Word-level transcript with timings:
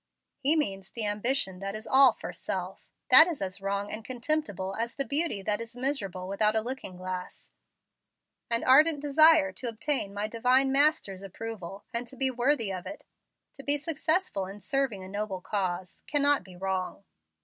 "He 0.39 0.55
means 0.55 0.89
the 0.89 1.05
ambition 1.05 1.59
that 1.59 1.75
is 1.75 1.85
all 1.85 2.11
for 2.11 2.33
self. 2.33 2.89
That 3.11 3.27
is 3.27 3.39
as 3.39 3.61
wrong 3.61 3.91
and 3.91 4.03
contemptible 4.03 4.75
as 4.77 4.95
the 4.95 5.05
beauty 5.05 5.43
that 5.43 5.61
is 5.61 5.75
miserable 5.75 6.27
without 6.27 6.55
a 6.55 6.61
looking 6.61 6.95
glass. 6.95 7.51
An 8.49 8.63
ardent 8.63 8.99
desire 8.99 9.51
to 9.51 9.69
obtain 9.69 10.11
my 10.11 10.25
Divine 10.27 10.71
Master's 10.71 11.21
approval, 11.21 11.85
and 11.93 12.07
to 12.07 12.15
be 12.15 12.31
worthy 12.31 12.73
of 12.73 12.87
it 12.87 13.05
to 13.53 13.61
be 13.63 13.77
successful 13.77 14.47
in 14.47 14.59
serving 14.59 15.03
a 15.03 15.07
noble 15.07 15.39
cause 15.39 16.03
cannot 16.07 16.43
be 16.43 16.55
wrong." 16.55 17.03